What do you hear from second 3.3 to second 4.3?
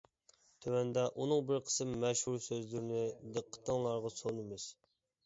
دىققىتىڭلارغا